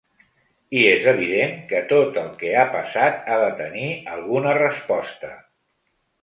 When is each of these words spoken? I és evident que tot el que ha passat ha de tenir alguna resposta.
I 0.77 0.79
és 0.93 1.03
evident 1.11 1.51
que 1.71 1.81
tot 1.91 2.17
el 2.21 2.31
que 2.39 2.55
ha 2.61 2.63
passat 2.77 3.29
ha 3.29 3.37
de 3.45 3.51
tenir 3.61 3.85
alguna 4.15 4.57
resposta. 4.61 5.31